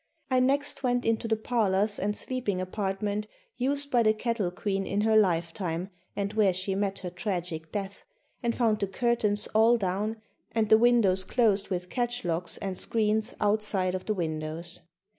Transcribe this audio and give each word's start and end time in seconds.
I 0.31 0.39
next 0.39 0.81
went 0.81 1.05
into 1.05 1.27
the 1.27 1.35
parlors 1.35 1.99
and 1.99 2.17
sleeping 2.17 2.59
apartment 2.59 3.27
used 3.55 3.91
by 3.91 4.01
the 4.01 4.15
Cattle 4.15 4.49
Queen 4.49 4.87
in 4.87 5.01
her 5.01 5.15
lifetime 5.15 5.91
and 6.15 6.33
where 6.33 6.53
she 6.53 6.73
met 6.73 6.97
her 7.05 7.11
tragic 7.11 7.71
death, 7.71 8.01
and 8.41 8.55
found 8.55 8.79
the 8.79 8.87
curtains 8.87 9.45
all 9.53 9.77
down 9.77 10.19
and 10.53 10.69
the 10.69 10.77
windows 10.79 11.23
closed 11.23 11.67
with 11.69 11.91
catch 11.91 12.25
locks 12.25 12.57
and 12.57 12.79
screens 12.79 13.35
outside 13.39 13.93
of 13.93 14.07
the 14.07 14.15
windows. 14.15 14.79